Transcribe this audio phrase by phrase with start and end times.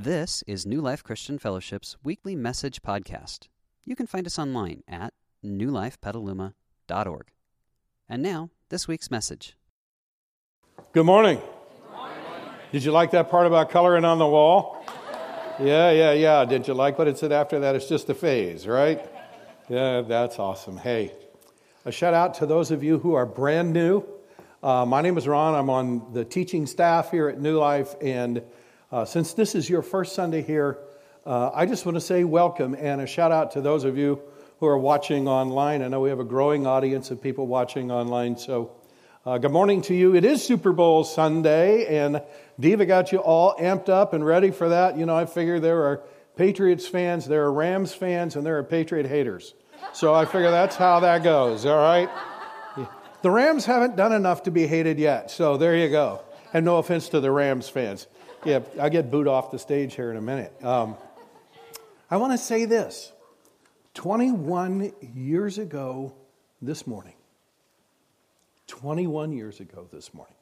[0.00, 3.48] This is New Life Christian Fellowship's weekly message podcast.
[3.84, 5.12] You can find us online at
[5.44, 7.26] newlifepetaluma.org.
[8.08, 9.56] And now, this week's message.
[10.92, 11.42] Good morning.
[12.70, 14.86] Did you like that part about coloring on the wall?
[15.58, 16.44] Yeah, yeah, yeah.
[16.44, 17.74] Did you like what it said after that?
[17.74, 19.04] It's just a phase, right?
[19.68, 20.76] Yeah, that's awesome.
[20.76, 21.12] Hey,
[21.84, 24.04] a shout out to those of you who are brand new.
[24.62, 25.56] Uh, my name is Ron.
[25.56, 28.44] I'm on the teaching staff here at New Life, and
[28.90, 30.78] uh, since this is your first Sunday here,
[31.26, 34.20] uh, I just want to say welcome and a shout out to those of you
[34.60, 35.82] who are watching online.
[35.82, 38.72] I know we have a growing audience of people watching online, so
[39.26, 40.16] uh, good morning to you.
[40.16, 42.22] It is Super Bowl Sunday, and
[42.58, 44.96] Diva got you all amped up and ready for that.
[44.96, 46.02] You know, I figure there are
[46.36, 49.54] Patriots fans, there are Rams fans, and there are Patriot haters.
[49.92, 52.08] So I figure that's how that goes, all right?
[53.20, 56.22] The Rams haven't done enough to be hated yet, so there you go.
[56.54, 58.06] And no offense to the Rams fans
[58.44, 60.52] yeah, I'll get booed off the stage here in a minute.
[60.64, 60.96] Um,
[62.10, 63.12] I want to say this
[63.94, 66.14] 21 years ago
[66.62, 67.14] this morning,
[68.66, 70.34] 21 years ago this morning,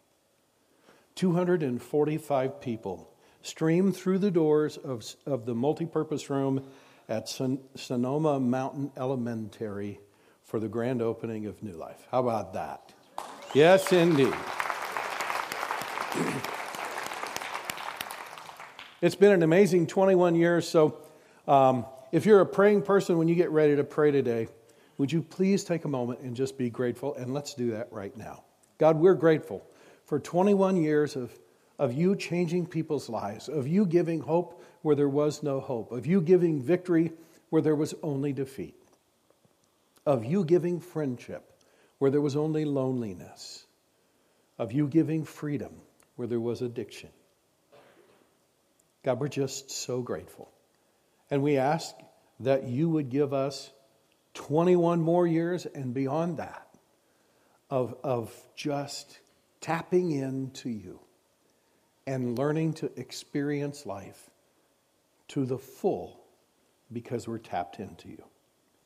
[1.14, 3.10] 245 people
[3.42, 6.66] streamed through the doors of, of the multipurpose room
[7.08, 10.00] at Son- Sonoma Mountain Elementary
[10.44, 12.06] for the grand opening of New Life.
[12.10, 12.92] How about that?
[13.54, 14.34] Yes, indeed.
[19.02, 20.66] It's been an amazing 21 years.
[20.66, 20.96] So,
[21.46, 24.48] um, if you're a praying person, when you get ready to pray today,
[24.96, 27.14] would you please take a moment and just be grateful?
[27.14, 28.44] And let's do that right now.
[28.78, 29.62] God, we're grateful
[30.06, 31.30] for 21 years of,
[31.78, 36.06] of you changing people's lives, of you giving hope where there was no hope, of
[36.06, 37.12] you giving victory
[37.50, 38.76] where there was only defeat,
[40.06, 41.52] of you giving friendship
[41.98, 43.66] where there was only loneliness,
[44.58, 45.82] of you giving freedom
[46.14, 47.10] where there was addiction.
[49.06, 50.50] God, we're just so grateful.
[51.30, 51.94] And we ask
[52.40, 53.70] that you would give us
[54.34, 56.66] 21 more years and beyond that
[57.70, 59.20] of, of just
[59.60, 60.98] tapping into you
[62.08, 64.28] and learning to experience life
[65.28, 66.24] to the full
[66.92, 68.24] because we're tapped into you.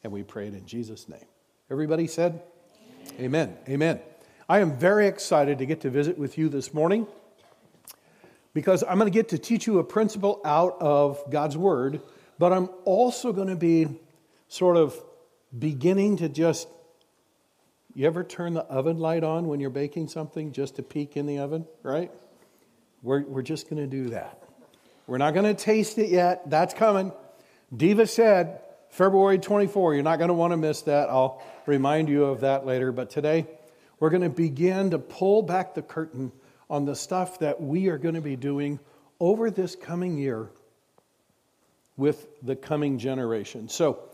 [0.04, 1.24] And we pray it in Jesus' name.
[1.70, 2.42] Everybody said,
[3.18, 3.24] Amen.
[3.24, 3.56] Amen.
[3.70, 4.00] Amen.
[4.50, 7.06] I am very excited to get to visit with you this morning
[8.52, 12.00] because I'm going to get to teach you a principle out of God's Word,
[12.38, 13.88] but I'm also going to be
[14.48, 15.00] sort of
[15.56, 16.68] beginning to just.
[17.92, 21.26] You ever turn the oven light on when you're baking something just to peek in
[21.26, 22.12] the oven, right?
[23.02, 24.40] We're, we're just going to do that.
[25.08, 26.48] We're not going to taste it yet.
[26.48, 27.12] That's coming.
[27.76, 28.60] Diva said
[28.90, 29.94] February 24.
[29.94, 31.08] You're not going to want to miss that.
[31.08, 32.92] I'll remind you of that later.
[32.92, 33.46] But today,
[33.98, 36.30] we're going to begin to pull back the curtain
[36.70, 38.78] on the stuff that we are going to be doing
[39.18, 40.48] over this coming year
[41.96, 43.68] with the coming generation.
[43.68, 44.04] So,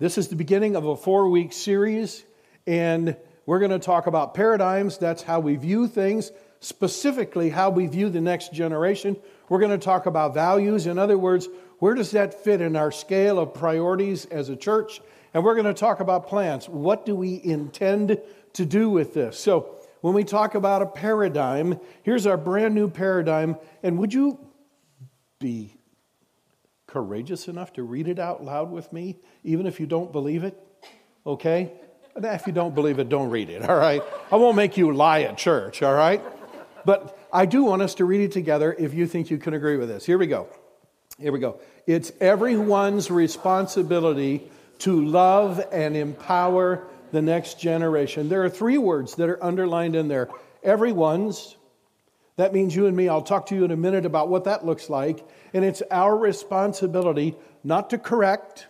[0.00, 2.24] this is the beginning of a four week series,
[2.66, 3.16] and
[3.46, 4.98] we're going to talk about paradigms.
[4.98, 9.16] That's how we view things, specifically, how we view the next generation.
[9.48, 10.86] We're going to talk about values.
[10.86, 15.00] In other words, where does that fit in our scale of priorities as a church?
[15.32, 16.68] And we're going to talk about plans.
[16.68, 18.20] What do we intend
[18.54, 19.38] to do with this?
[19.38, 23.56] So, when we talk about a paradigm, here's our brand new paradigm.
[23.82, 24.38] And would you
[25.38, 25.74] be
[26.86, 30.58] courageous enough to read it out loud with me, even if you don't believe it?
[31.26, 31.72] Okay?
[32.16, 34.02] If you don't believe it, don't read it, all right?
[34.32, 36.22] I won't make you lie at church, all right?
[36.84, 39.76] But I do want us to read it together if you think you can agree
[39.76, 40.04] with this.
[40.04, 40.48] Here we go.
[41.18, 41.60] Here we go.
[41.86, 48.28] It's everyone's responsibility to love and empower the next generation.
[48.28, 50.28] There are three words that are underlined in there
[50.62, 51.56] everyone's.
[52.36, 53.08] That means you and me.
[53.08, 55.26] I'll talk to you in a minute about what that looks like.
[55.52, 58.66] And it's our responsibility not to correct,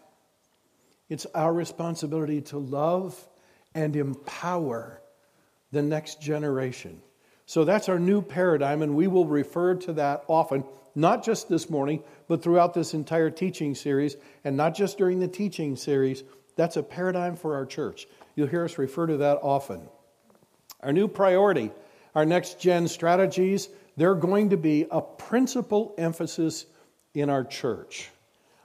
[1.09, 3.17] it's our responsibility to love
[3.75, 5.01] and empower
[5.71, 7.01] the next generation.
[7.47, 10.65] So that's our new paradigm, and we will refer to that often,
[10.95, 15.29] not just this morning, but throughout this entire teaching series, and not just during the
[15.29, 16.23] teaching series.
[16.57, 18.07] That's a paradigm for our church.
[18.41, 19.83] You'll hear us refer to that often.
[20.83, 21.73] Our new priority,
[22.15, 26.65] our next gen strategies, they're going to be a principal emphasis
[27.13, 28.09] in our church.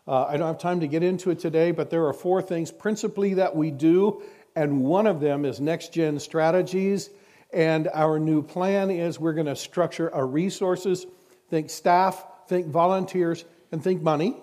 [0.08, 2.72] Uh, I don't have time to get into it today, but there are four things
[2.72, 4.24] principally that we do,
[4.56, 7.10] and one of them is next gen strategies.
[7.52, 11.06] And our new plan is we're going to structure our resources,
[11.50, 13.44] think staff, think volunteers,
[13.74, 14.38] and think money,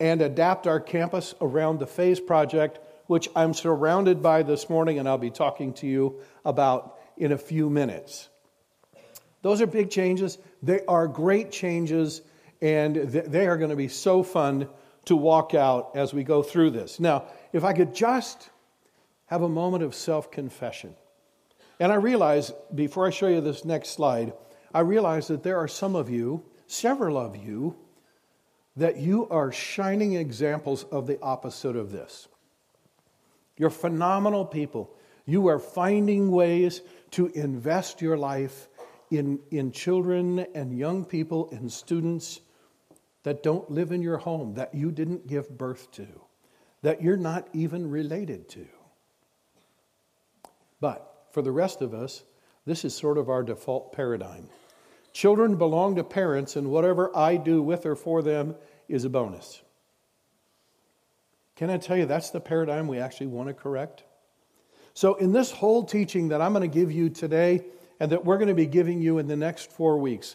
[0.00, 2.80] and adapt our campus around the phase project
[3.12, 7.36] which I'm surrounded by this morning, and I'll be talking to you about in a
[7.36, 8.30] few minutes.
[9.42, 10.38] Those are big changes.
[10.62, 12.22] They are great changes,
[12.62, 14.66] and they are going to be so fun
[15.04, 16.98] to walk out as we go through this.
[16.98, 18.48] Now, if I could just
[19.26, 20.94] have a moment of self confession.
[21.78, 24.32] And I realize, before I show you this next slide,
[24.72, 27.76] I realize that there are some of you, several of you,
[28.76, 32.28] that you are shining examples of the opposite of this.
[33.62, 34.90] You're phenomenal people.
[35.24, 36.80] You are finding ways
[37.12, 38.66] to invest your life
[39.12, 42.40] in, in children and young people and students
[43.22, 46.08] that don't live in your home, that you didn't give birth to,
[46.82, 48.66] that you're not even related to.
[50.80, 52.24] But for the rest of us,
[52.66, 54.48] this is sort of our default paradigm.
[55.12, 58.56] Children belong to parents, and whatever I do with or for them
[58.88, 59.62] is a bonus.
[61.62, 64.02] Can I tell you that's the paradigm we actually want to correct?
[64.94, 67.62] So, in this whole teaching that I'm going to give you today
[68.00, 70.34] and that we're going to be giving you in the next four weeks,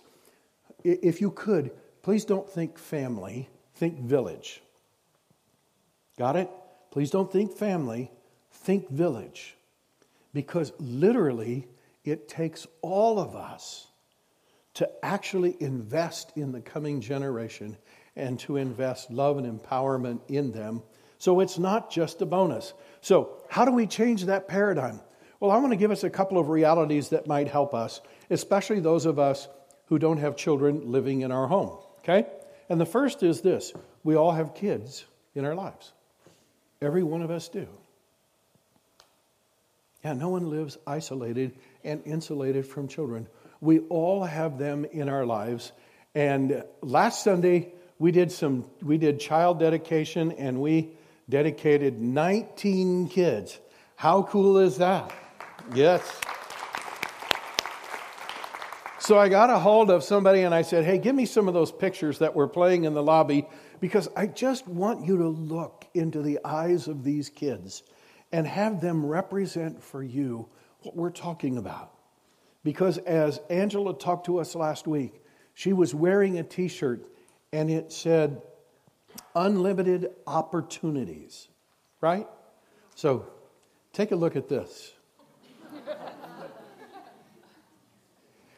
[0.85, 1.71] if you could,
[2.07, 4.62] Please don't think family, think village.
[6.18, 6.50] Got it?
[6.89, 8.09] Please don't think family,
[8.50, 9.57] think village.
[10.33, 11.68] Because literally,
[12.06, 13.88] it takes all of us
[14.75, 17.75] to actually invest in the coming generation
[18.15, 20.83] and to invest love and empowerment in them.
[21.19, 22.73] So it's not just a bonus.
[23.01, 25.01] So, how do we change that paradigm?
[25.39, 28.79] Well, I want to give us a couple of realities that might help us, especially
[28.79, 29.47] those of us
[29.85, 31.77] who don't have children living in our home.
[31.99, 32.27] Okay?
[32.69, 33.73] And the first is this
[34.03, 35.05] we all have kids
[35.35, 35.93] in our lives.
[36.81, 37.67] Every one of us do.
[40.03, 43.27] Yeah, no one lives isolated and insulated from children.
[43.59, 45.71] We all have them in our lives.
[46.13, 50.91] And last Sunday, we did some we did child dedication and we
[51.29, 53.59] dedicated 19 kids.
[53.95, 55.12] How cool is that?
[55.74, 56.21] Yes.
[59.00, 61.53] So I got a hold of somebody and I said, Hey, give me some of
[61.53, 63.47] those pictures that were playing in the lobby
[63.79, 67.83] because I just want you to look into the eyes of these kids
[68.31, 70.50] and have them represent for you
[70.81, 71.94] what we're talking about.
[72.63, 75.21] Because as Angela talked to us last week,
[75.53, 77.07] she was wearing a t shirt
[77.53, 78.41] and it said,
[79.37, 81.47] Unlimited opportunities,
[82.01, 82.27] right?
[82.95, 83.27] So
[83.93, 84.93] take a look at this.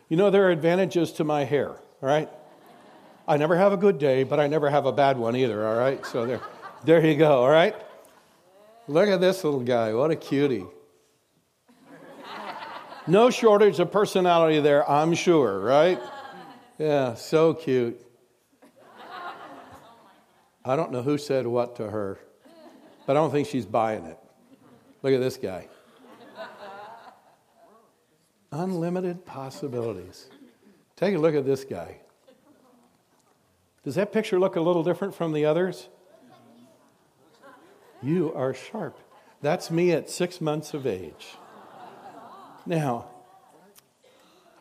[0.07, 2.29] You know, there are advantages to my hair, all right?
[3.27, 5.75] I never have a good day, but I never have a bad one either, all
[5.75, 6.03] right?
[6.05, 6.41] So there,
[6.85, 7.75] there you go, all right?
[8.87, 9.93] Look at this little guy.
[9.93, 10.65] What a cutie.
[13.05, 15.99] No shortage of personality there, I'm sure, right?
[16.77, 18.01] Yeah, so cute.
[20.63, 22.19] I don't know who said what to her,
[23.05, 24.17] but I don't think she's buying it.
[25.01, 25.67] Look at this guy.
[28.51, 30.29] Unlimited possibilities.
[30.95, 31.97] Take a look at this guy.
[33.83, 35.87] Does that picture look a little different from the others?
[38.01, 38.97] You are sharp.
[39.41, 41.35] That's me at six months of age.
[42.65, 43.07] Now,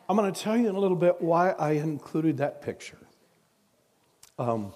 [0.07, 2.97] I'm going to tell you in a little bit why I included that picture.
[4.37, 4.73] Um,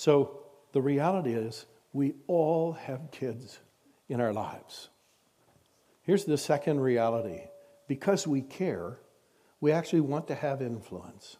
[0.00, 0.38] so,
[0.72, 3.58] the reality is, we all have kids
[4.08, 4.88] in our lives.
[6.00, 7.42] Here's the second reality
[7.86, 8.96] because we care,
[9.60, 11.36] we actually want to have influence.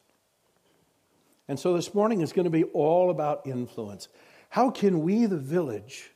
[1.48, 4.08] And so this morning is going to be all about influence.
[4.50, 6.10] How can we, the village,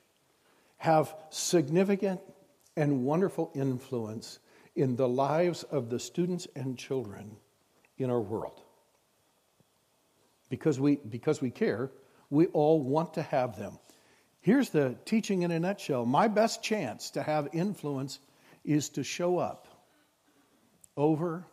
[0.76, 2.20] have significant
[2.76, 4.38] and wonderful influence
[4.76, 7.38] in the lives of the students and children
[7.96, 8.60] in our world?
[10.50, 11.90] Because we, because we care,
[12.30, 13.78] we all want to have them.
[14.40, 18.18] Here's the teaching in a nutshell my best chance to have influence
[18.64, 19.66] is to show up
[20.96, 21.44] over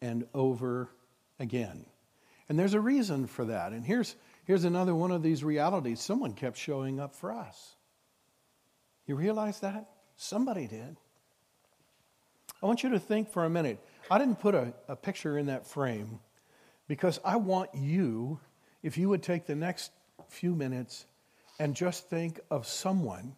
[0.00, 0.90] and over
[1.38, 1.84] again.
[2.48, 3.72] And there's a reason for that.
[3.72, 7.76] And here's, here's another one of these realities someone kept showing up for us.
[9.06, 9.88] You realize that?
[10.16, 10.96] Somebody did.
[12.62, 13.78] I want you to think for a minute.
[14.10, 16.20] I didn't put a, a picture in that frame
[16.88, 18.40] because I want you,
[18.82, 19.92] if you would take the next
[20.30, 21.06] few minutes
[21.58, 23.34] and just think of someone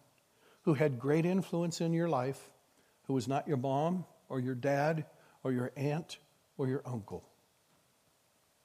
[0.61, 2.49] who had great influence in your life
[3.07, 5.05] who was not your mom or your dad
[5.43, 6.17] or your aunt
[6.57, 7.23] or your uncle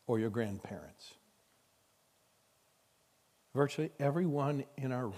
[0.07, 1.15] or your grandparents.
[3.55, 5.15] Virtually everyone in our room.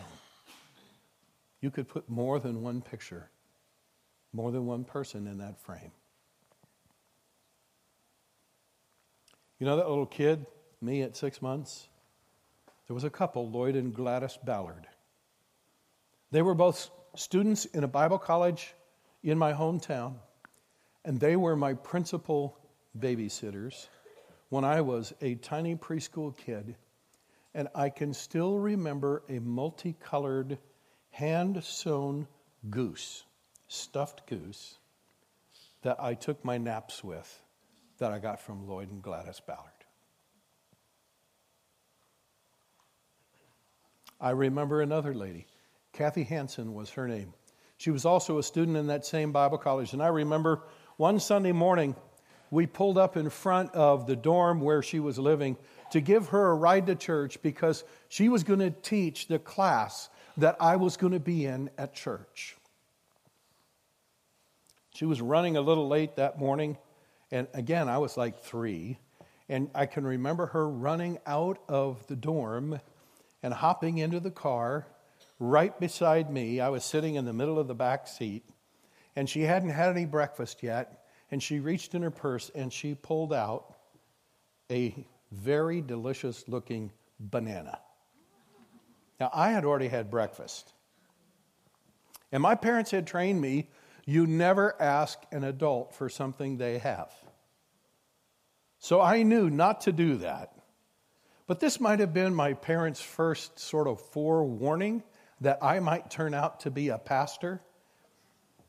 [1.60, 3.28] You could put more than one picture,
[4.32, 5.92] more than one person in that frame.
[9.58, 10.46] You know that little kid,
[10.80, 11.89] me at six months?
[12.90, 14.88] There was a couple, Lloyd and Gladys Ballard.
[16.32, 18.74] They were both students in a Bible college
[19.22, 20.14] in my hometown,
[21.04, 22.58] and they were my principal
[22.98, 23.86] babysitters
[24.48, 26.74] when I was a tiny preschool kid,
[27.54, 30.58] and I can still remember a multicolored,
[31.10, 32.26] hand sewn
[32.70, 33.22] goose,
[33.68, 34.78] stuffed goose,
[35.82, 37.40] that I took my naps with
[37.98, 39.79] that I got from Lloyd and Gladys Ballard.
[44.20, 45.46] I remember another lady,
[45.92, 47.32] Kathy Hanson was her name.
[47.78, 49.94] She was also a student in that same Bible college.
[49.94, 50.62] And I remember
[50.98, 51.96] one Sunday morning,
[52.50, 55.56] we pulled up in front of the dorm where she was living
[55.92, 60.10] to give her a ride to church because she was going to teach the class
[60.36, 62.56] that I was going to be in at church.
[64.94, 66.76] She was running a little late that morning.
[67.30, 68.98] And again, I was like three.
[69.48, 72.80] And I can remember her running out of the dorm
[73.42, 74.86] and hopping into the car
[75.38, 76.60] right beside me.
[76.60, 78.44] I was sitting in the middle of the back seat,
[79.16, 81.04] and she hadn't had any breakfast yet.
[81.30, 83.76] And she reached in her purse and she pulled out
[84.68, 87.78] a very delicious looking banana.
[89.20, 90.72] Now, I had already had breakfast.
[92.32, 93.68] And my parents had trained me
[94.06, 97.12] you never ask an adult for something they have.
[98.78, 100.52] So I knew not to do that.
[101.50, 105.02] But this might have been my parents' first sort of forewarning
[105.40, 107.60] that I might turn out to be a pastor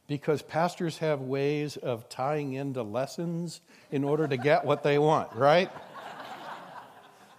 [0.07, 3.61] because pastors have ways of tying into lessons
[3.91, 5.69] in order to get what they want, right?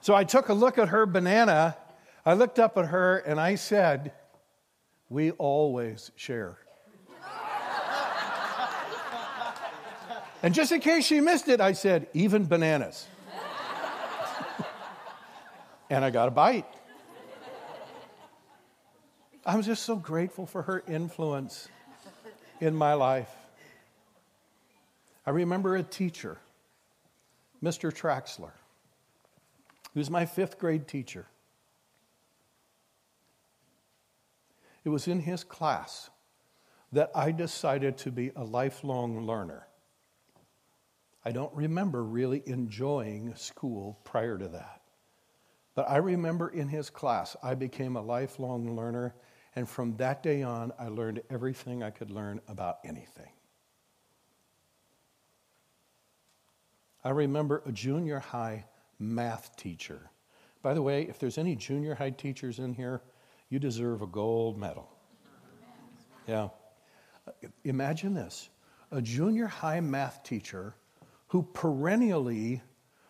[0.01, 1.77] so I took a look at her banana.
[2.25, 4.13] I looked up at her and I said,
[5.09, 6.57] We always share.
[10.45, 13.09] and just in case she missed it, I said, Even bananas.
[15.93, 16.65] And I got a bite.
[19.45, 21.69] I'm just so grateful for her influence
[22.63, 23.31] in my life.
[25.27, 26.39] I remember a teacher,
[27.63, 27.93] Mr.
[27.93, 28.53] Traxler,
[29.93, 31.27] who's my fifth grade teacher.
[34.85, 36.09] It was in his class
[36.91, 39.67] that I decided to be a lifelong learner.
[41.23, 44.82] I don't remember really enjoying school prior to that.
[45.75, 49.15] But I remember in his class, I became a lifelong learner
[49.55, 53.31] and from that day on, I learned everything I could learn about anything.
[57.05, 58.65] I remember a junior high
[58.99, 60.11] math teacher.
[60.63, 63.03] By the way, if there's any junior high teachers in here,
[63.51, 64.89] you deserve a gold medal.
[66.27, 66.49] Yeah.
[67.65, 68.49] Imagine this
[68.91, 70.77] a junior high math teacher
[71.29, 72.63] who perennially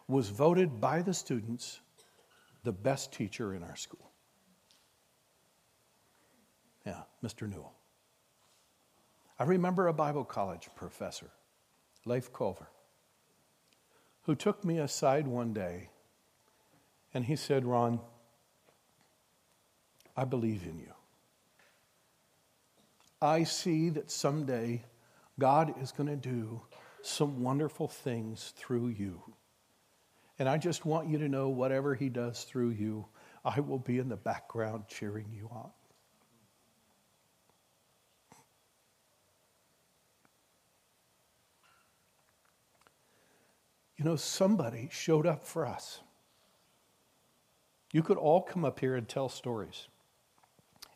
[0.08, 1.80] was voted by the students
[2.64, 4.10] the best teacher in our school.
[6.86, 7.48] Yeah, Mr.
[7.48, 7.72] Newell.
[9.38, 11.30] I remember a Bible college professor,
[12.04, 12.68] Leif Culver,
[14.22, 15.90] who took me aside one day
[17.14, 18.00] and he said, Ron,
[20.16, 20.92] I believe in you.
[23.20, 24.82] I see that someday
[25.38, 26.62] God is going to do
[27.02, 29.22] some wonderful things through you.
[30.42, 33.06] And I just want you to know whatever He does through you,
[33.44, 35.70] I will be in the background cheering you on.
[43.96, 46.00] You know, somebody showed up for us.
[47.92, 49.86] You could all come up here and tell stories,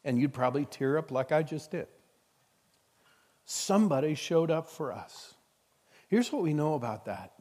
[0.04, 1.86] and you'd probably tear up like I just did.
[3.44, 5.36] Somebody showed up for us.
[6.08, 7.35] Here's what we know about that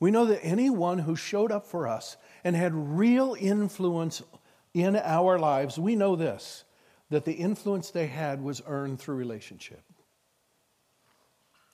[0.00, 4.22] we know that anyone who showed up for us and had real influence
[4.72, 6.64] in our lives, we know this
[7.10, 9.82] that the influence they had was earned through relationship.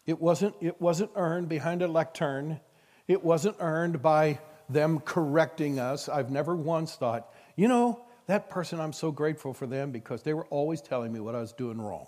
[0.07, 2.59] It wasn't, it wasn't earned behind a lectern.
[3.07, 4.41] It wasn't earned by
[4.71, 6.09] them correcting us.
[6.09, 10.33] I've never once thought, you know, that person, I'm so grateful for them because they
[10.33, 12.07] were always telling me what I was doing wrong.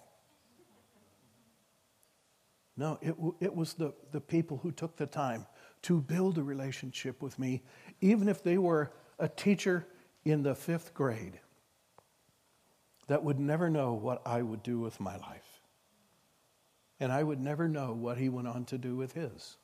[2.76, 5.46] No, it, it was the, the people who took the time
[5.82, 7.62] to build a relationship with me,
[8.00, 9.86] even if they were a teacher
[10.24, 11.40] in the fifth grade
[13.08, 15.60] that would never know what I would do with my life.
[17.00, 19.56] And I would never know what he went on to do with his.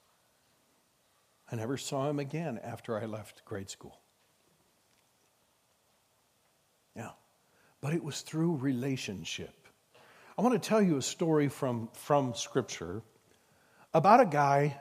[1.50, 4.00] I never saw him again after I left grade school.
[6.96, 7.10] Yeah.
[7.80, 9.54] But it was through relationship.
[10.38, 13.02] I want to tell you a story from, from Scripture
[13.92, 14.80] about a guy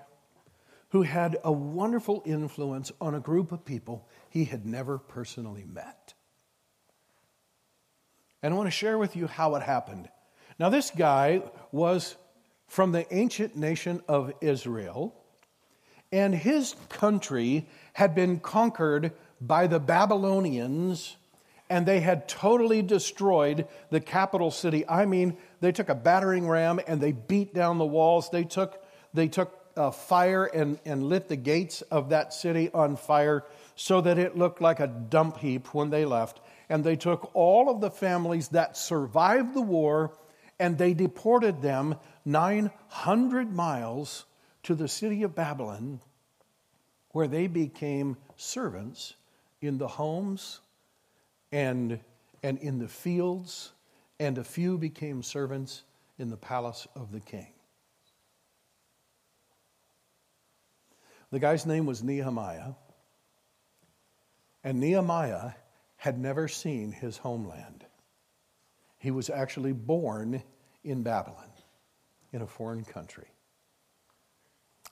[0.94, 6.14] who had a wonderful influence on a group of people he had never personally met.
[8.44, 10.08] And I want to share with you how it happened.
[10.60, 12.16] Now, this guy was
[12.68, 15.16] from the ancient nation of Israel.
[16.14, 21.18] and his country had been conquered by the Babylonians
[21.72, 24.88] and they had totally destroyed the capital city.
[24.88, 28.30] I mean, they took a battering ram and they beat down the walls.
[28.30, 32.96] They took, they took uh, fire and, and lit the gates of that city on
[32.96, 33.44] fire
[33.76, 36.40] so that it looked like a dump heap when they left.
[36.70, 40.14] And they took all of the families that survived the war
[40.60, 44.26] and they deported them 900 miles
[44.64, 46.00] to the city of Babylon,
[47.10, 49.16] where they became servants
[49.62, 50.62] in the homes
[51.52, 52.00] and,
[52.42, 53.74] and in the fields,
[54.20, 55.84] and a few became servants
[56.18, 57.53] in the palace of the king.
[61.34, 62.74] The guy's name was Nehemiah,
[64.64, 65.54] and Nehemiah
[65.96, 67.84] had never seen his homeland.
[69.00, 70.44] He was actually born
[70.84, 71.50] in Babylon,
[72.34, 73.26] in a foreign country.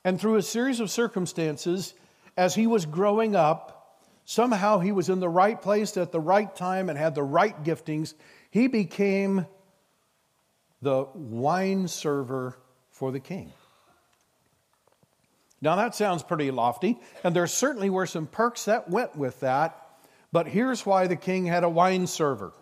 [0.04, 1.94] And through a series of circumstances,
[2.36, 6.52] as he was growing up, somehow he was in the right place at the right
[6.56, 8.14] time and had the right giftings.
[8.50, 9.46] He became
[10.80, 12.58] the wine server
[12.90, 13.52] for the king.
[15.62, 19.78] Now, that sounds pretty lofty, and there certainly were some perks that went with that.
[20.32, 22.52] But here's why the king had a wine server.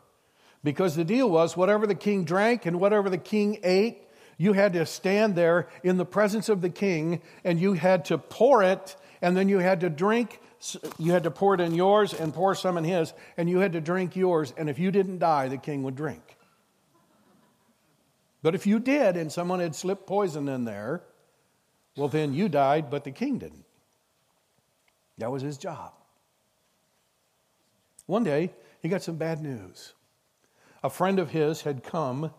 [0.62, 4.02] Because the deal was whatever the king drank and whatever the king ate,
[4.36, 8.18] you had to stand there in the presence of the king and you had to
[8.18, 10.40] pour it and then you had to drink.
[10.98, 13.72] You had to pour it in yours and pour some in his, and you had
[13.72, 14.52] to drink yours.
[14.58, 16.22] And if you didn't die, the king would drink.
[18.42, 21.02] But if you did and someone had slipped poison in there,
[22.00, 23.66] well, then you died, but the king didn't.
[25.18, 25.92] That was his job.
[28.06, 29.92] One day, he got some bad news.
[30.82, 32.30] A friend of his had come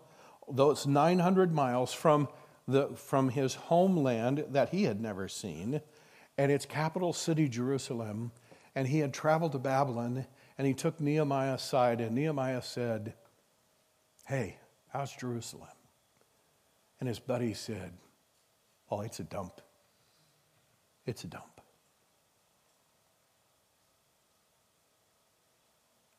[0.52, 2.28] those 900 miles from,
[2.68, 5.82] the, from his homeland that he had never seen
[6.40, 8.32] and its capital city, Jerusalem.
[8.74, 10.26] And he had traveled to Babylon
[10.58, 13.14] and he took Nehemiah aside, and Nehemiah said,
[14.26, 14.58] Hey,
[14.90, 15.70] how's Jerusalem?
[17.00, 17.92] And his buddy said,
[18.92, 19.62] Oh, it's a dump.
[21.06, 21.62] It's a dump.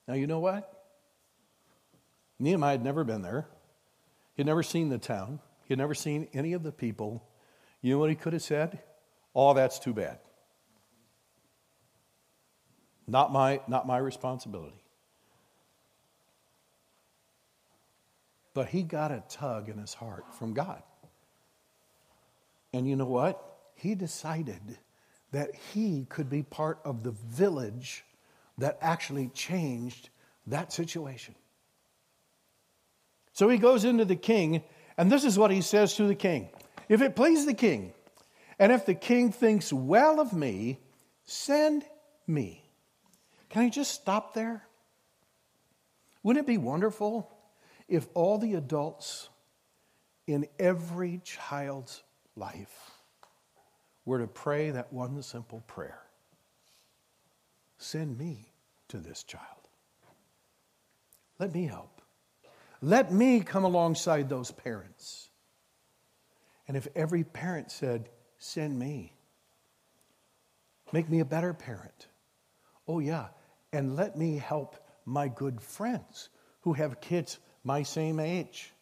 [0.08, 0.68] Now, you know what?
[2.38, 3.46] Nehemiah had never been there.
[4.34, 5.38] He had never seen the town.
[5.64, 7.22] He had never seen any of the people.
[7.82, 8.80] You know what he could have said?
[9.34, 10.18] Oh, that's too bad.
[13.06, 14.82] Not my, not my responsibility.
[18.54, 20.82] But he got a tug in his heart from God.
[22.72, 23.42] And you know what?
[23.74, 24.60] He decided
[25.32, 28.04] that he could be part of the village
[28.58, 30.10] that actually changed
[30.46, 31.34] that situation.
[33.32, 34.62] So he goes into the king,
[34.96, 36.50] and this is what he says to the king
[36.88, 37.92] If it please the king,
[38.58, 40.78] and if the king thinks well of me,
[41.24, 41.84] send
[42.26, 42.62] me.
[43.48, 44.66] Can I just stop there?
[46.22, 47.30] Wouldn't it be wonderful
[47.88, 49.28] if all the adults
[50.26, 52.02] in every child's
[52.36, 52.90] life
[54.04, 56.02] were to pray that one simple prayer
[57.82, 58.52] Send me
[58.88, 59.42] to this child.
[61.40, 62.00] Let me help.
[62.80, 65.30] Let me come alongside those parents.
[66.68, 69.14] And if every parent said, Send me,
[70.92, 72.06] make me a better parent.
[72.86, 73.28] Oh, yeah.
[73.72, 76.28] And let me help my good friends
[76.60, 78.72] who have kids my same age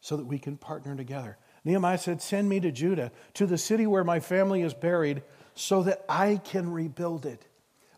[0.00, 1.36] so that we can partner together.
[1.66, 5.24] Nehemiah said, Send me to Judah, to the city where my family is buried,
[5.56, 7.44] so that I can rebuild it.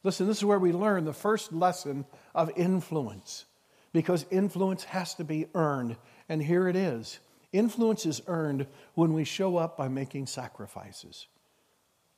[0.02, 3.44] Listen, this is where we learn the first lesson of influence
[3.92, 5.96] because influence has to be earned.
[6.30, 7.20] And here it is
[7.52, 11.26] influence is earned when we show up by making sacrifices.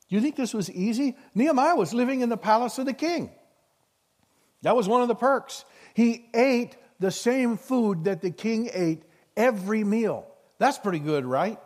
[0.08, 1.16] You think this was easy?
[1.34, 3.30] Nehemiah was living in the palace of the king.
[4.62, 5.64] That was one of the perks.
[5.94, 9.02] He ate the same food that the king ate
[9.36, 10.29] every meal.
[10.60, 11.58] That's pretty good, right?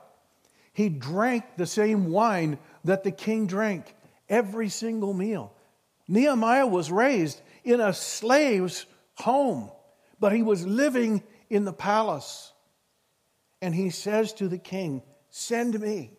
[0.72, 3.94] He drank the same wine that the king drank
[4.30, 5.52] every single meal.
[6.08, 9.70] Nehemiah was raised in a slave's home
[10.24, 12.54] but he was living in the palace.
[13.60, 16.12] And he says to the king, Send me.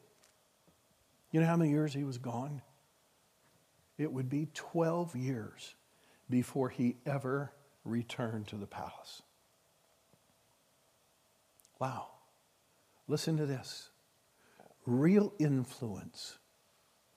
[1.32, 2.62] You know how many years he was gone?
[3.98, 5.74] It would be 12 years
[6.30, 7.52] before he ever
[7.84, 9.24] returned to the palace.
[11.80, 12.08] Wow.
[13.08, 13.90] Listen to this.
[14.86, 16.38] Real influence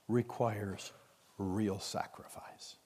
[0.07, 0.93] requires
[1.39, 2.77] real sacrifice.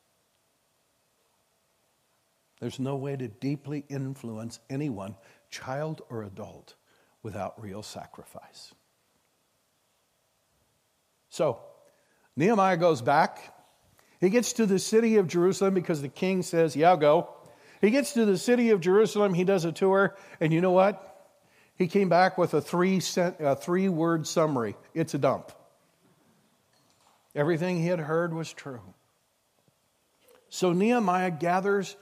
[2.61, 5.17] There's no way to deeply influence anyone,
[5.51, 6.75] child or adult,
[7.23, 8.73] without real sacrifice.
[11.29, 11.61] So,
[12.37, 13.55] Nehemiah goes back.
[14.21, 17.35] He gets to the city of Jerusalem because the king says, Yeah, go.
[17.81, 19.35] He gets to the city of Jerusalem.
[19.35, 20.17] He does a tour.
[20.38, 21.12] And you know what?
[21.83, 25.51] He came back with a three, cent, a three word summary it's a dump.
[27.35, 28.83] Everything he had heard was true.
[30.49, 31.97] So Nehemiah gathers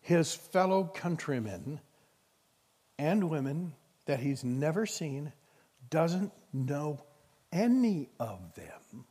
[0.00, 1.80] his fellow countrymen
[2.98, 3.74] and women
[4.06, 5.34] that he's never seen,
[5.90, 7.02] doesn't know
[7.52, 9.04] any of them.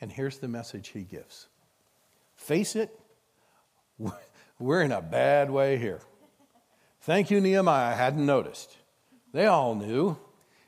[0.00, 1.46] And here's the message he gives
[2.34, 2.90] Face it,
[4.58, 6.00] we're in a bad way here.
[7.06, 7.92] Thank you, Nehemiah.
[7.92, 8.76] I hadn't noticed.
[9.32, 10.18] They all knew.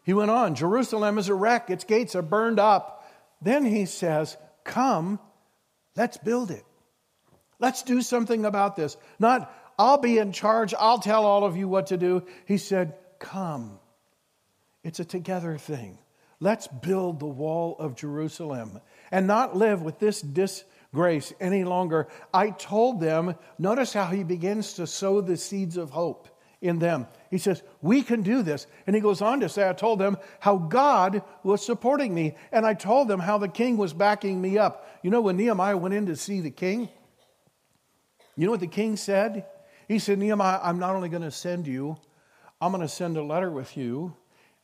[0.05, 3.05] He went on Jerusalem is a wreck, its gates are burned up.
[3.43, 5.19] Then he says, Come,
[5.97, 6.65] let's build it.
[7.59, 8.97] Let's do something about this.
[9.19, 12.23] Not, I'll be in charge, I'll tell all of you what to do.
[12.47, 13.81] He said, Come.
[14.85, 15.99] It's a together thing.
[16.39, 20.23] Let's build the wall of Jerusalem and not live with this
[20.93, 22.09] disgrace any longer.
[22.33, 26.29] I told them, notice how he begins to sow the seeds of hope
[26.61, 27.07] in them.
[27.31, 28.67] He says, We can do this.
[28.87, 32.37] And he goes on to say, I told them how God was supporting me.
[32.51, 34.89] And I told them how the king was backing me up.
[35.03, 36.89] You know, when Nehemiah went in to see the king,
[38.37, 39.47] you know what the king said?
[39.87, 41.97] He said, Nehemiah, I'm not only going to send you,
[42.61, 44.15] I'm going to send a letter with you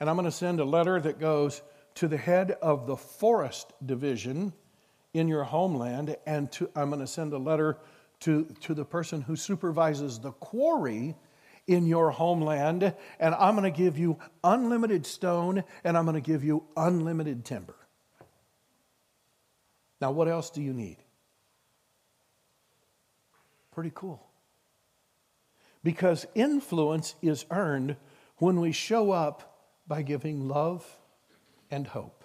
[0.00, 1.62] and I'm going to send a letter that goes
[1.96, 4.52] to the head of the forest division
[5.14, 7.78] in your homeland, and to, I'm going to send a letter
[8.20, 11.14] to, to the person who supervises the quarry
[11.66, 16.20] in your homeland, and I'm going to give you unlimited stone, and I'm going to
[16.20, 17.76] give you unlimited timber.
[20.00, 20.98] Now, what else do you need?
[23.72, 24.22] Pretty cool.
[25.82, 27.96] Because influence is earned
[28.38, 30.86] when we show up by giving love
[31.70, 32.24] and hope.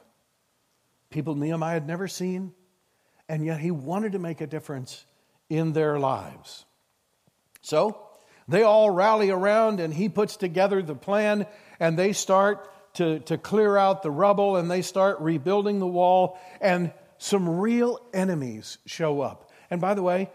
[1.09, 2.53] People Nehemiah had never seen,
[3.29, 5.05] and yet he wanted to make a difference
[5.49, 6.65] in their lives.
[7.61, 8.07] So
[8.47, 11.45] they all rally around, and he puts together the plan,
[11.79, 16.39] and they start to, to clear out the rubble, and they start rebuilding the wall,
[16.59, 19.51] and some real enemies show up.
[19.69, 20.31] And by the way,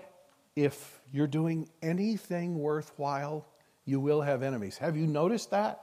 [0.54, 3.46] if you're doing anything worthwhile,
[3.84, 4.78] you will have enemies.
[4.78, 5.80] Have you noticed that?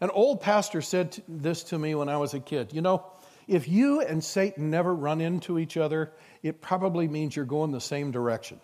[0.00, 2.74] An old pastor said this to me when I was a kid.
[2.74, 3.06] You know,
[3.46, 7.80] if you and Satan never run into each other, it probably means you're going the
[7.80, 8.60] same direction.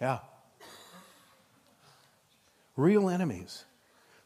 [0.00, 0.18] Yeah.
[2.76, 3.64] Real enemies.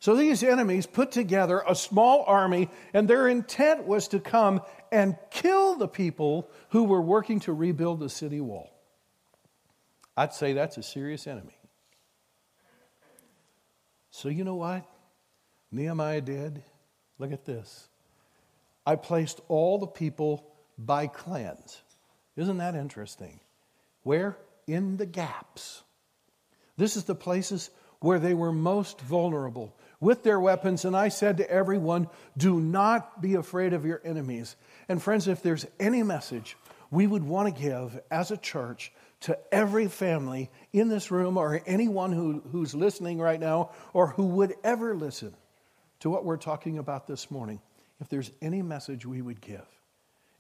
[0.01, 5.16] So these enemies put together a small army, and their intent was to come and
[5.31, 8.70] kill the people who were working to rebuild the city wall.
[10.16, 11.57] I'd say that's a serious enemy.
[14.11, 14.85] So, you know what
[15.72, 16.62] Nehemiah did?
[17.18, 17.88] Look at this.
[18.87, 20.44] I placed all the people
[20.78, 21.80] by clans.
[22.37, 23.40] Isn't that interesting?
[24.02, 24.37] Where?
[24.66, 25.83] In the gaps.
[26.76, 30.85] This is the places where they were most vulnerable with their weapons.
[30.85, 34.56] And I said to everyone, Do not be afraid of your enemies.
[34.88, 36.56] And friends, if there's any message
[36.90, 41.61] we would want to give as a church to every family in this room or
[41.66, 45.35] anyone who, who's listening right now or who would ever listen
[46.01, 47.61] to what we're talking about this morning,
[48.01, 49.67] if there's any message we would give,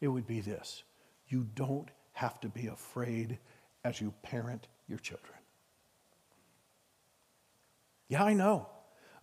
[0.00, 0.82] it would be this
[1.28, 3.38] you don't have to be afraid
[3.84, 5.38] as you parent your children.
[8.08, 8.68] Yeah, I know.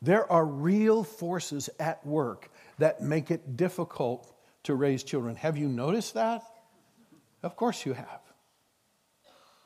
[0.02, 5.36] There are real forces at work that make it difficult to raise children.
[5.36, 6.44] Have you noticed that?
[7.44, 8.22] Of course you have.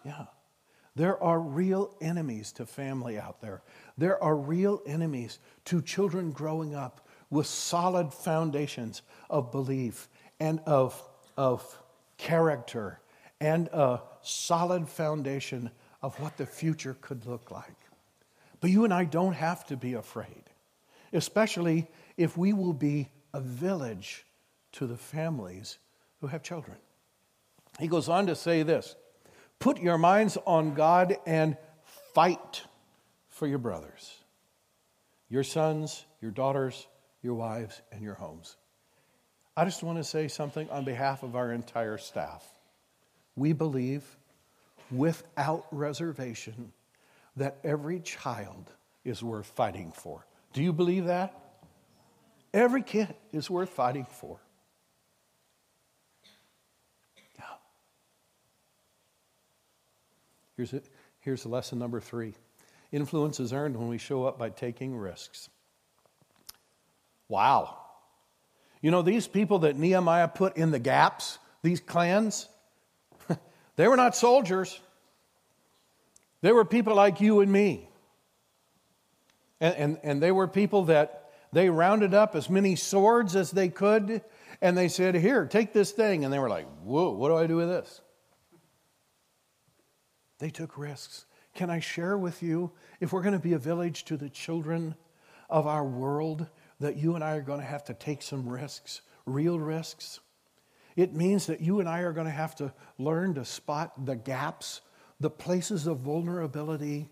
[0.04, 0.26] Yeah.
[0.95, 3.62] There are real enemies to family out there.
[3.97, 11.01] There are real enemies to children growing up with solid foundations of belief and of,
[11.38, 11.63] of
[12.17, 12.99] character
[13.39, 17.75] and a solid foundation of what the future could look like.
[18.60, 20.43] But you and I don't have to be afraid,
[21.13, 24.25] especially if we will be a village
[24.73, 25.77] to the families
[26.19, 26.77] who have children.
[27.80, 28.95] He goes on to say this
[29.62, 31.56] Put your minds on God and
[32.15, 32.63] fight
[33.30, 34.12] for your brothers,
[35.30, 36.88] your sons, your daughters,
[37.21, 38.58] your wives, and your homes.
[39.56, 42.43] I just want to say something on behalf of our entire staff.
[43.36, 44.04] We believe
[44.89, 46.74] without reservation
[47.36, 48.71] that every child
[49.06, 50.26] is worth fighting for.
[50.54, 51.39] Do you believe that?
[52.52, 54.39] Every kid is worth fighting for.
[60.58, 60.86] Here's, it.
[61.20, 62.34] Here's lesson number three
[62.92, 65.50] influence is earned when we show up by taking risks.
[67.30, 67.78] Wow.
[68.82, 72.50] You know, these people that Nehemiah put in the gaps, these clans,
[73.78, 74.78] they were not soldiers.
[76.42, 77.88] They were people like you and me.
[79.62, 83.70] And, and, and they were people that they rounded up as many swords as they
[83.70, 84.22] could,
[84.62, 86.26] and they said, Here, take this thing.
[86.26, 88.02] And they were like, Whoa, what do I do with this?
[90.41, 91.25] They took risks.
[91.54, 94.95] Can I share with you, if we're going to be a village to the children
[95.51, 96.47] of our world,
[96.80, 100.19] that you and I are going to have to take some risks, real risks?
[100.95, 104.15] It means that you and I are going to have to learn to spot the
[104.15, 104.82] gaps,
[105.19, 107.10] the places of vulnerability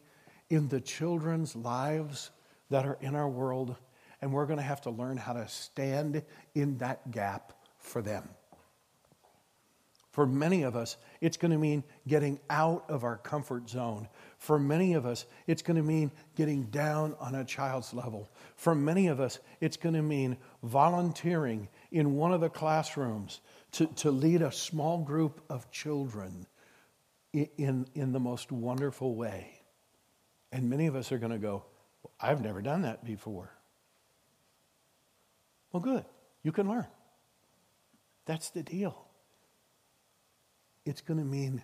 [0.49, 2.31] in the children's lives
[2.71, 3.75] that are in our world,
[4.23, 6.23] and we're going to have to learn how to stand
[6.55, 8.27] in that gap for them.
[10.11, 14.07] For many of us, it's going to mean getting out of our comfort zone.
[14.39, 18.27] For many of us, it's going to mean getting down on a child's level.
[18.55, 23.39] For many of us, it's going to mean volunteering in one of the classrooms
[23.73, 26.47] to, to lead a small group of children
[27.31, 29.61] in, in, the most wonderful way.
[30.51, 31.63] And many of us are going to go,
[32.19, 33.51] I've never done that before.
[35.71, 36.05] Well, good.
[36.41, 36.87] You can learn.
[38.25, 39.08] That's the deal
[40.89, 41.61] it's going to mean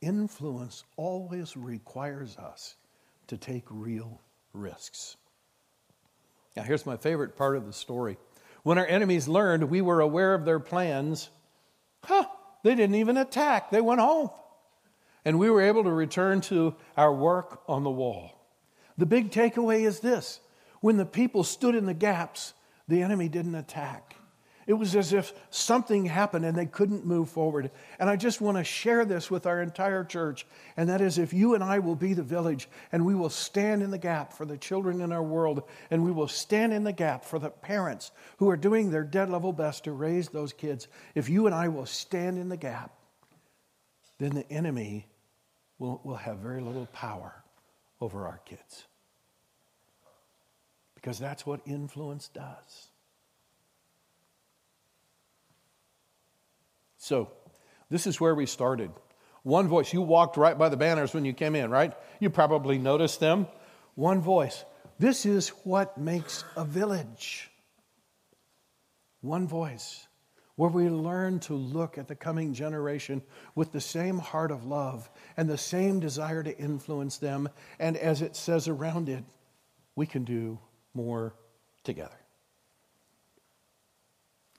[0.00, 2.76] influence always requires us
[3.26, 4.20] to take real
[4.54, 5.16] risks.
[6.56, 8.16] Now, here's my favorite part of the story.
[8.62, 11.28] When our enemies learned we were aware of their plans,
[12.02, 12.24] huh,
[12.64, 13.70] they didn't even attack.
[13.70, 14.30] They went home.
[15.24, 18.32] And we were able to return to our work on the wall.
[18.96, 20.40] The big takeaway is this
[20.80, 22.54] when the people stood in the gaps,
[22.88, 24.16] the enemy didn't attack.
[24.72, 27.70] It was as if something happened and they couldn't move forward.
[27.98, 30.46] And I just want to share this with our entire church.
[30.78, 33.82] And that is if you and I will be the village and we will stand
[33.82, 36.92] in the gap for the children in our world and we will stand in the
[36.92, 40.88] gap for the parents who are doing their dead level best to raise those kids.
[41.14, 42.94] If you and I will stand in the gap,
[44.18, 45.06] then the enemy
[45.78, 47.44] will, will have very little power
[48.00, 48.84] over our kids.
[50.94, 52.91] Because that's what influence does.
[57.02, 57.32] So,
[57.90, 58.92] this is where we started.
[59.42, 59.92] One voice.
[59.92, 61.92] You walked right by the banners when you came in, right?
[62.20, 63.48] You probably noticed them.
[63.96, 64.64] One voice.
[65.00, 67.50] This is what makes a village.
[69.20, 70.06] One voice,
[70.54, 73.20] where we learn to look at the coming generation
[73.56, 77.48] with the same heart of love and the same desire to influence them.
[77.80, 79.24] And as it says around it,
[79.96, 80.60] we can do
[80.94, 81.34] more
[81.82, 82.20] together.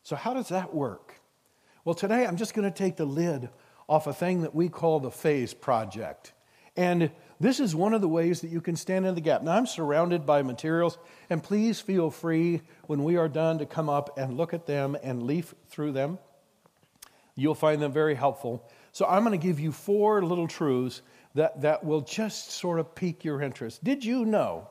[0.03, 1.22] So, how does that work?
[1.85, 3.49] Well, today I'm just going to take the lid
[3.89, 6.31] off a thing that we call the Phase Project.
[6.77, 9.43] And this is one of the ways that you can stand in the gap.
[9.43, 10.97] Now, I'm surrounded by materials,
[11.29, 14.95] and please feel free when we are done to come up and look at them
[15.03, 16.19] and leaf through them.
[17.35, 18.65] You'll find them very helpful.
[18.93, 21.01] So, I'm going to give you four little truths
[21.35, 23.83] that, that will just sort of pique your interest.
[23.83, 24.69] Did you know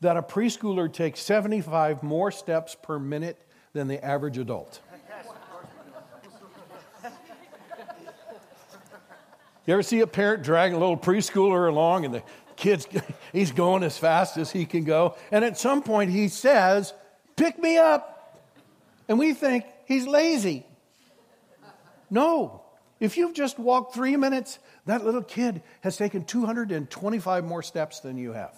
[0.00, 4.80] that a preschooler takes 75 more steps per minute than the average adult?
[9.66, 12.22] You ever see a parent drag a little preschooler along and the
[12.54, 12.86] kid's,
[13.32, 15.16] he's going as fast as he can go.
[15.30, 16.92] And at some point he says,
[17.34, 18.40] pick me up.
[19.08, 20.64] And we think he's lazy.
[22.10, 22.62] No.
[22.98, 28.16] If you've just walked three minutes, that little kid has taken 225 more steps than
[28.16, 28.54] you have.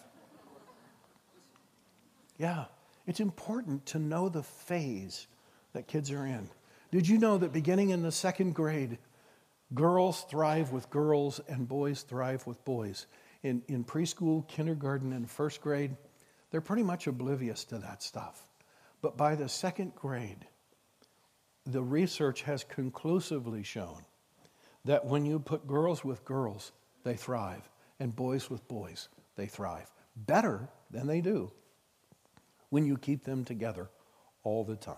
[2.38, 2.66] Yeah,
[3.06, 5.26] it's important to know the phase
[5.72, 6.48] that kids are in.
[6.92, 8.98] Did you know that beginning in the second grade,
[9.74, 13.06] Girls thrive with girls and boys thrive with boys.
[13.42, 15.96] In, in preschool, kindergarten, and first grade,
[16.50, 18.48] they're pretty much oblivious to that stuff.
[19.02, 20.46] But by the second grade,
[21.64, 24.02] the research has conclusively shown
[24.84, 26.72] that when you put girls with girls,
[27.04, 27.68] they thrive,
[28.00, 29.92] and boys with boys, they thrive.
[30.16, 31.52] Better than they do
[32.70, 33.90] when you keep them together
[34.42, 34.96] all the time.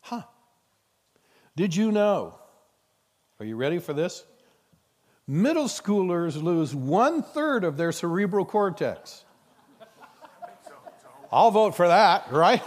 [0.00, 0.22] Huh.
[1.54, 2.38] Did you know
[3.42, 4.24] are you ready for this?
[5.26, 9.24] Middle schoolers lose one third of their cerebral cortex.
[11.32, 12.62] I'll vote for that, right?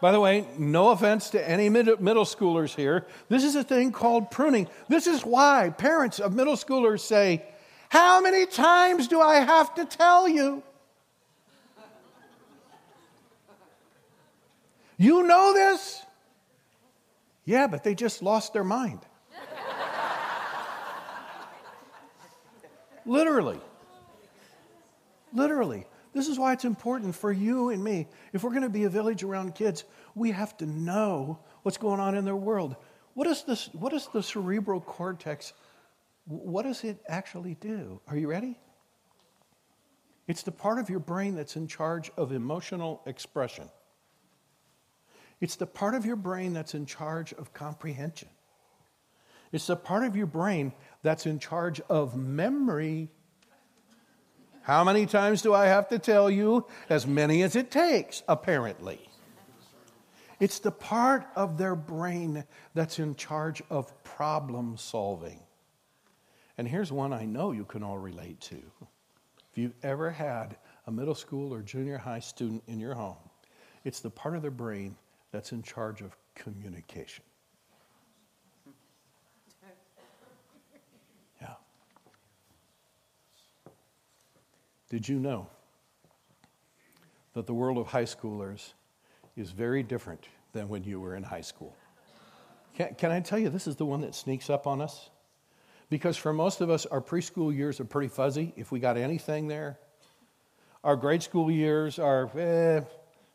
[0.00, 3.06] By the way, no offense to any middle schoolers here.
[3.28, 4.66] This is a thing called pruning.
[4.88, 7.44] This is why parents of middle schoolers say,
[7.90, 10.64] How many times do I have to tell you?
[14.96, 16.02] You know this?
[17.44, 19.06] Yeah, but they just lost their mind.
[23.06, 23.60] Literally.
[25.32, 25.86] Literally.
[26.12, 28.08] This is why it's important for you and me.
[28.32, 29.84] If we're going to be a village around kids,
[30.14, 32.76] we have to know what's going on in their world.
[33.14, 35.52] What is this what is the cerebral cortex?
[36.26, 38.00] What does it actually do?
[38.08, 38.58] Are you ready?
[40.26, 43.68] It's the part of your brain that's in charge of emotional expression.
[45.40, 48.28] It's the part of your brain that's in charge of comprehension.
[49.52, 53.08] It's the part of your brain that's in charge of memory.
[54.62, 56.66] How many times do I have to tell you?
[56.88, 59.00] As many as it takes, apparently.
[60.38, 65.40] It's the part of their brain that's in charge of problem solving.
[66.56, 68.62] And here's one I know you can all relate to.
[69.50, 73.16] If you've ever had a middle school or junior high student in your home,
[73.84, 74.96] it's the part of their brain
[75.32, 77.24] that's in charge of communication.
[84.90, 85.46] Did you know
[87.34, 88.72] that the world of high schoolers
[89.36, 91.74] is very different than when you were in high school?
[92.74, 95.08] Can, can I tell you, this is the one that sneaks up on us?
[95.90, 99.46] Because for most of us, our preschool years are pretty fuzzy, if we got anything
[99.46, 99.78] there.
[100.82, 102.80] Our grade school years are eh,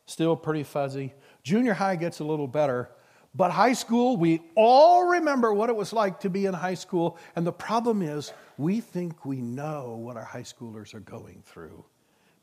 [0.06, 1.14] still pretty fuzzy.
[1.44, 2.90] Junior high gets a little better.
[3.36, 7.18] But high school, we all remember what it was like to be in high school.
[7.36, 11.84] And the problem is, we think we know what our high schoolers are going through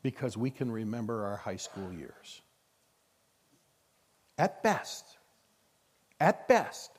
[0.03, 2.41] because we can remember our high school years.
[4.37, 5.17] At best,
[6.19, 6.91] at best,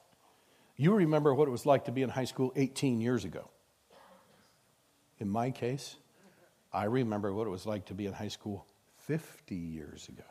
[0.77, 3.49] you remember what it was like to be in high school 18 years ago.
[5.21, 5.97] In my case,
[6.73, 8.67] I remember what it was like to be in high school
[9.07, 10.25] 50 years ago.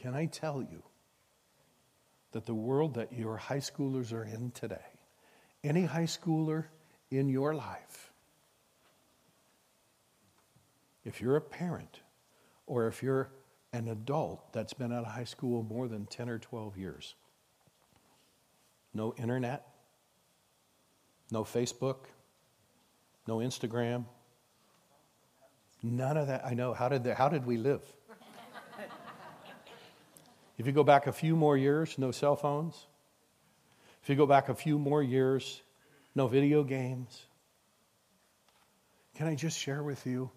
[0.00, 0.82] Can I tell you
[2.32, 4.76] that the world that your high schoolers are in today,
[5.64, 6.66] any high schooler
[7.10, 8.12] in your life,
[11.04, 12.00] if you're a parent
[12.66, 13.30] or if you're
[13.72, 17.14] an adult that's been out of high school more than 10 or 12 years,
[18.94, 19.66] no internet,
[21.30, 22.06] no Facebook,
[23.26, 24.04] no Instagram,
[25.82, 26.44] none of that.
[26.44, 26.72] I know.
[26.72, 27.82] How did, that, how did we live?
[30.58, 32.86] If you go back a few more years, no cell phones.
[34.02, 35.62] If you go back a few more years,
[36.14, 37.26] no video games.
[39.14, 40.30] Can I just share with you?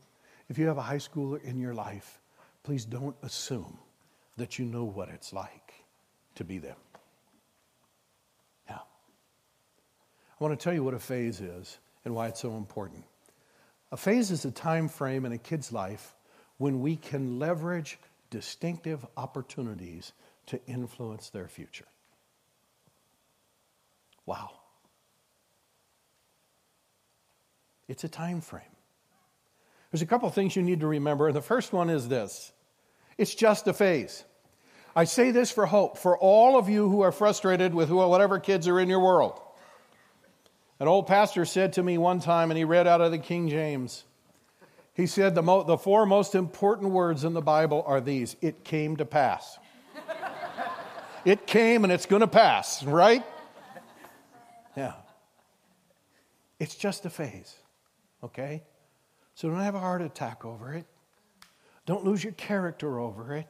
[0.47, 2.19] If you have a high schooler in your life,
[2.63, 3.79] please don't assume
[4.37, 5.73] that you know what it's like
[6.35, 6.77] to be them.
[8.69, 8.83] Now,
[10.39, 13.03] I want to tell you what a phase is and why it's so important.
[13.91, 16.15] A phase is a time frame in a kid's life
[16.57, 17.97] when we can leverage
[18.31, 20.13] distinctive opportunities
[20.47, 21.85] to influence their future.
[24.25, 24.49] Wow.
[27.87, 28.63] It's a time frame.
[29.91, 31.27] There's a couple things you need to remember.
[31.27, 32.51] and The first one is this
[33.17, 34.23] it's just a phase.
[34.95, 38.67] I say this for hope for all of you who are frustrated with whatever kids
[38.67, 39.39] are in your world.
[40.79, 43.49] An old pastor said to me one time, and he read out of the King
[43.49, 44.03] James.
[44.93, 48.63] He said, The, mo- the four most important words in the Bible are these it
[48.63, 49.57] came to pass.
[51.25, 53.23] it came and it's going to pass, right?
[54.75, 54.93] Yeah.
[56.59, 57.55] It's just a phase,
[58.23, 58.63] okay?
[59.33, 60.85] So don't have a heart attack over it.
[61.85, 63.47] Don't lose your character over it.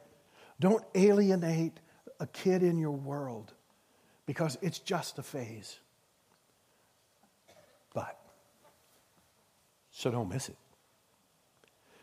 [0.58, 1.78] Don't alienate
[2.20, 3.52] a kid in your world
[4.26, 5.78] because it's just a phase.
[7.92, 8.18] But,
[9.90, 10.56] so don't miss it.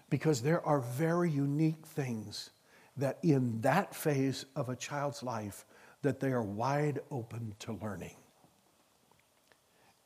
[0.10, 2.50] Because there are very unique things
[2.98, 5.66] that in that phase of a child's life
[6.02, 8.16] that they are wide open to learning.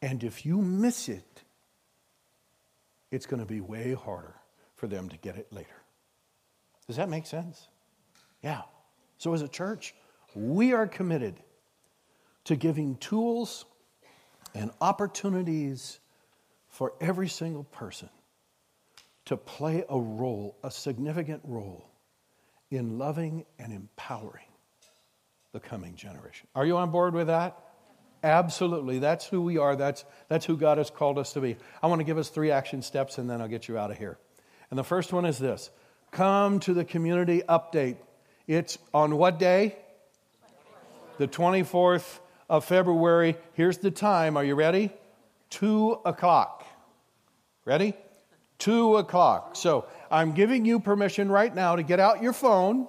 [0.01, 1.43] And if you miss it,
[3.11, 4.35] it's going to be way harder
[4.75, 5.69] for them to get it later.
[6.87, 7.67] Does that make sense?
[8.41, 8.63] Yeah.
[9.17, 9.95] So, as a church,
[10.35, 11.35] we are committed
[12.45, 13.65] to giving tools
[14.53, 15.99] and opportunities
[16.67, 18.09] for every single person
[19.25, 21.89] to play a role, a significant role,
[22.69, 24.45] in loving and empowering
[25.51, 26.47] the coming generation.
[26.55, 27.57] Are you on board with that?
[28.23, 28.99] Absolutely.
[28.99, 29.75] That's who we are.
[29.75, 31.57] That's, that's who God has called us to be.
[31.81, 33.97] I want to give us three action steps and then I'll get you out of
[33.97, 34.17] here.
[34.69, 35.69] And the first one is this
[36.11, 37.97] come to the community update.
[38.47, 39.75] It's on what day?
[41.17, 42.19] The 24th
[42.49, 43.35] of February.
[43.53, 44.37] Here's the time.
[44.37, 44.91] Are you ready?
[45.49, 46.65] Two o'clock.
[47.65, 47.93] Ready?
[48.63, 49.57] Two o'clock.
[49.57, 52.87] So I'm giving you permission right now to get out your phone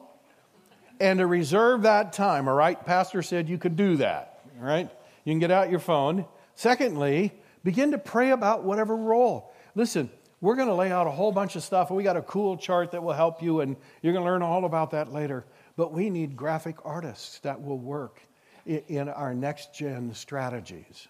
[1.01, 2.47] and to reserve that time.
[2.47, 2.81] All right?
[2.87, 4.39] Pastor said you could do that.
[4.61, 4.89] All right?
[5.25, 6.27] You can get out your phone.
[6.55, 7.33] Secondly,
[7.64, 9.53] begin to pray about whatever role.
[9.75, 10.11] Listen,
[10.41, 11.91] we're going to lay out a whole bunch of stuff.
[11.91, 14.66] We got a cool chart that will help you, and you're going to learn all
[14.66, 15.45] about that later.
[15.75, 18.20] But we need graphic artists that will work
[18.64, 21.09] in our next gen strategies.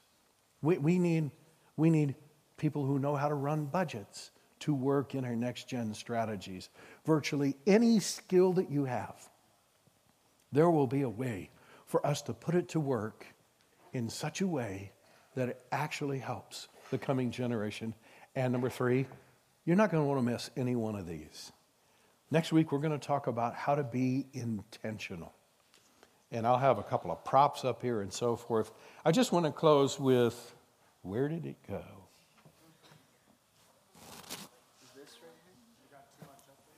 [0.62, 1.32] We, we, need,
[1.76, 2.14] we need
[2.56, 4.30] people who know how to run budgets
[4.64, 6.70] to work in our next gen strategies.
[7.04, 9.28] Virtually any skill that you have,
[10.52, 11.50] there will be a way
[11.84, 13.26] for us to put it to work
[13.92, 14.90] in such a way
[15.34, 17.92] that it actually helps the coming generation.
[18.34, 19.06] And number three,
[19.66, 21.52] you're not going to want to miss any one of these.
[22.30, 25.34] Next week, we're going to talk about how to be intentional.
[26.32, 28.70] And I'll have a couple of props up here and so forth.
[29.04, 30.54] I just want to close with
[31.02, 31.82] where did it go?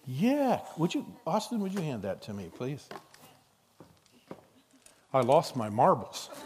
[0.06, 0.60] Yeah.
[0.76, 2.88] Would you, Austin, would you hand that to me, please?
[5.12, 6.30] I lost my marbles.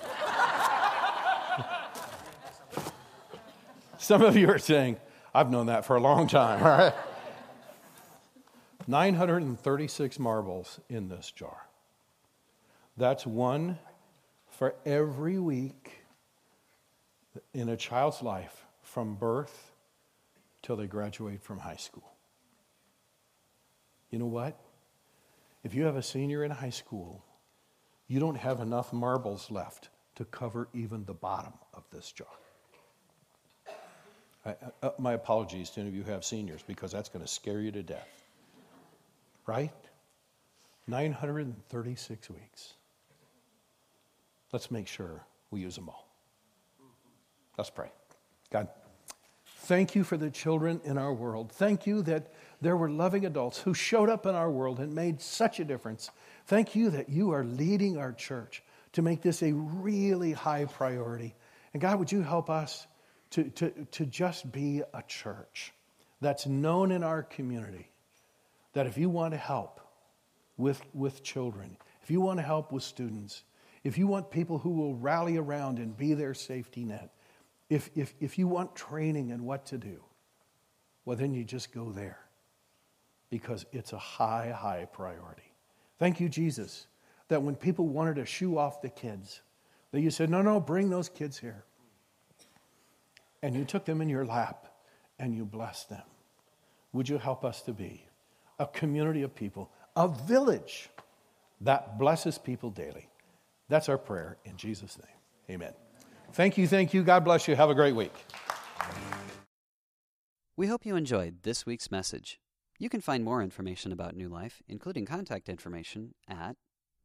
[3.98, 4.96] Some of you are saying,
[5.34, 6.94] I've known that for a long time, all right?
[8.86, 11.66] 936 marbles in this jar.
[12.96, 13.78] That's one
[14.48, 16.02] for every week
[17.54, 19.72] in a child's life from birth
[20.62, 22.09] till they graduate from high school.
[24.10, 24.58] You know what?
[25.62, 27.24] If you have a senior in high school,
[28.08, 32.26] you don't have enough marbles left to cover even the bottom of this jar.
[34.44, 37.30] I, uh, my apologies to any of you who have seniors because that's going to
[37.30, 38.08] scare you to death.
[39.46, 39.72] Right?
[40.86, 42.74] 936 weeks.
[44.52, 46.08] Let's make sure we use them all.
[47.56, 47.90] Let's pray.
[48.50, 48.68] God,
[49.70, 51.52] thank you for the children in our world.
[51.52, 55.20] Thank you that there were loving adults who showed up in our world and made
[55.20, 56.10] such a difference.
[56.46, 58.64] Thank you that you are leading our church
[58.94, 61.36] to make this a really high priority.
[61.72, 62.84] And God, would you help us
[63.30, 65.72] to, to, to just be a church
[66.20, 67.92] that's known in our community
[68.72, 69.80] that if you want to help
[70.56, 73.44] with, with children, if you want to help with students,
[73.84, 77.14] if you want people who will rally around and be their safety net,
[77.70, 80.02] if, if, if you want training and what to do,
[81.04, 82.18] well, then you just go there
[83.30, 85.54] because it's a high, high priority.
[85.98, 86.86] Thank you, Jesus,
[87.28, 89.40] that when people wanted to shoo off the kids,
[89.92, 91.64] that you said, no, no, bring those kids here
[93.42, 94.66] and you took them in your lap
[95.18, 96.02] and you blessed them.
[96.92, 98.04] Would you help us to be
[98.58, 100.90] a community of people, a village
[101.60, 103.08] that blesses people daily?
[103.68, 105.54] That's our prayer in Jesus' name.
[105.56, 105.72] Amen.
[106.32, 107.02] Thank you, thank you.
[107.02, 107.56] God bless you.
[107.56, 108.12] Have a great week.
[110.56, 112.38] We hope you enjoyed this week's message.
[112.78, 116.56] You can find more information about New Life, including contact information, at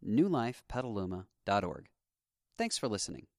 [0.06, 1.86] newlifepetaluma.org.
[2.58, 3.28] Thanks for listening.